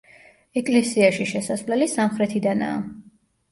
ეკლესიაში 0.61 1.27
შესასვლელი 1.33 1.91
სამხრეთიდანაა. 1.93 2.83